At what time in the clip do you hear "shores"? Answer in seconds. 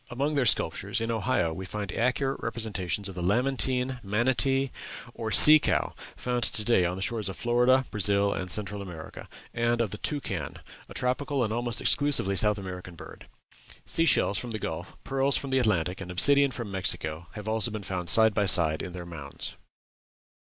7.03-7.29